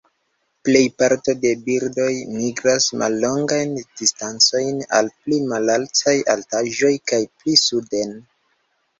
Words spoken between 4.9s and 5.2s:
al